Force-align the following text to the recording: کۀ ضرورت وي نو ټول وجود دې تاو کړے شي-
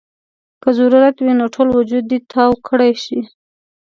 کۀ 0.61 0.69
ضرورت 0.77 1.15
وي 1.19 1.33
نو 1.39 1.45
ټول 1.55 1.67
وجود 1.77 2.03
دې 2.09 2.19
تاو 2.31 2.51
کړے 2.67 2.89
شي- 3.03 3.17